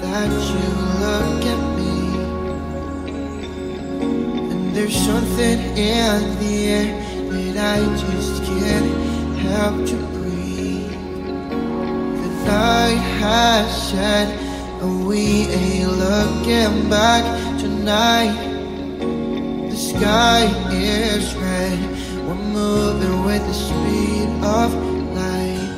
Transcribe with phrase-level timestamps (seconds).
[0.00, 0.68] that you
[1.04, 1.94] look at me.
[4.50, 6.86] And there's something in the air
[7.30, 8.90] that I just can't
[9.38, 10.90] help to breathe.
[12.22, 14.28] The night has said,
[14.82, 17.24] and we ain't looking back
[17.60, 18.34] tonight.
[19.70, 21.78] The sky is red,
[22.26, 25.68] we're moving with the speed of light.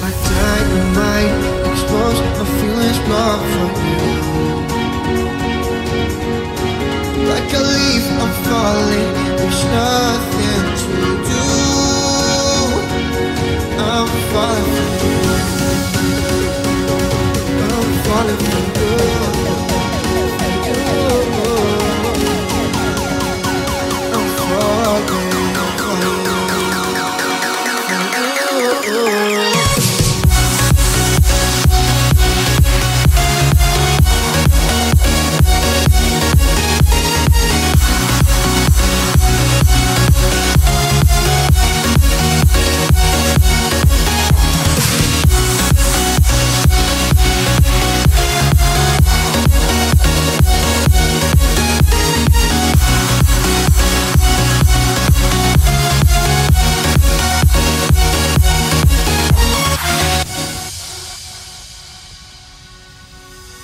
[0.00, 0.47] Dynamite,
[1.88, 4.00] expose my feelings, blood for you.
[7.30, 9.08] Like a leaf, I'm falling.
[9.38, 10.92] There's nothing to
[11.30, 11.44] do.
[13.80, 15.20] I'm falling for you.
[17.64, 18.67] I'm falling for you.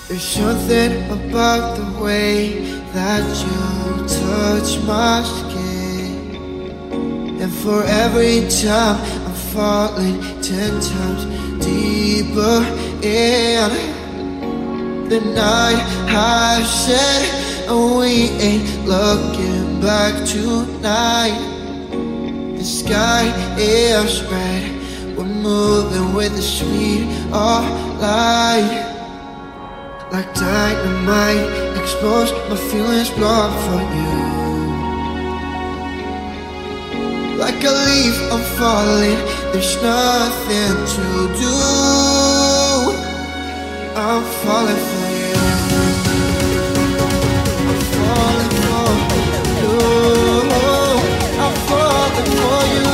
[0.07, 2.59] There's something about the way
[2.93, 6.37] that you touch my skin.
[7.41, 11.25] And for every time I'm falling ten times
[11.65, 12.61] deeper
[13.03, 13.71] in.
[15.09, 21.39] The night has said, and we ain't looking back tonight.
[22.59, 27.65] The sky is red, we're moving with the speed of
[28.03, 28.94] light
[30.15, 31.47] like dynamite.
[31.81, 34.15] Expose my feelings, blow for you.
[37.43, 39.21] Like a leaf, I'm falling.
[39.53, 41.05] There's nothing to
[41.43, 41.57] do.
[44.07, 45.35] I'm falling for you.
[47.71, 48.91] I'm falling for
[49.63, 49.77] you.
[51.45, 52.29] I'm falling.
[52.39, 52.85] For you.